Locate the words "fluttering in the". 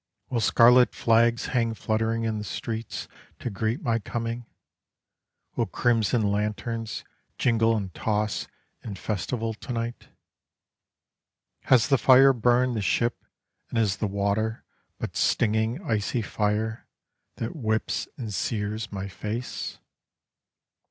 1.75-2.43